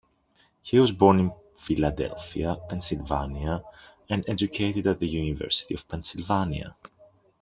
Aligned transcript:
He 0.63 0.79
was 0.79 0.91
born 0.91 1.19
in 1.19 1.31
Philadelphia, 1.59 2.57
Pennsylvania, 2.69 3.61
and 4.09 4.27
educated 4.27 4.87
at 4.87 4.97
the 4.99 5.07
University 5.07 5.75
of 5.75 5.87
Pennsylvania. 5.87 6.75